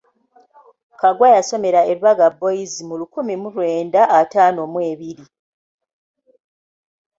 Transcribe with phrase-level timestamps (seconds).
[0.99, 5.25] Kaggwa yasomera e Lubaga Boys mu lukumi mu lwenda mu ataano mu ebiri.